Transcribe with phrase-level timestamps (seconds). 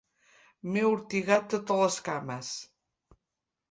[0.69, 2.53] M'he ortigat totes les cames.